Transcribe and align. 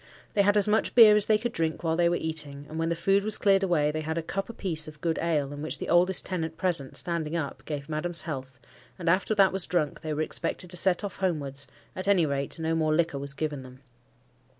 They 0.33 0.41
had 0.41 0.57
as 0.57 0.67
much 0.67 0.95
beer 0.95 1.15
as 1.15 1.27
they 1.27 1.37
could 1.37 1.51
drink 1.51 1.83
while 1.83 1.95
they 1.95 2.09
were 2.09 2.15
eating; 2.15 2.65
and 2.67 2.79
when 2.79 2.89
the 2.89 2.95
food 2.95 3.23
was 3.23 3.37
cleared 3.37 3.61
away, 3.61 3.91
they 3.91 4.01
had 4.01 4.17
a 4.17 4.23
cup 4.23 4.49
a 4.49 4.53
piece 4.53 4.87
of 4.87 4.99
good 4.99 5.19
ale, 5.21 5.53
in 5.53 5.61
which 5.61 5.77
the 5.77 5.89
oldest 5.89 6.25
tenant 6.25 6.57
present, 6.57 6.97
standing 6.97 7.35
up, 7.35 7.61
gave 7.65 7.87
Madam's 7.87 8.23
health; 8.23 8.59
and 8.97 9.07
after 9.07 9.35
that 9.35 9.53
was 9.53 9.67
drunk, 9.67 10.01
they 10.01 10.11
were 10.15 10.23
expected 10.23 10.71
to 10.71 10.75
set 10.77 11.03
off 11.03 11.17
homewards; 11.17 11.67
at 11.95 12.07
any 12.07 12.25
rate, 12.25 12.57
no 12.57 12.73
more 12.73 12.95
liquor 12.95 13.19
was 13.19 13.35
given 13.35 13.61
them. 13.61 13.81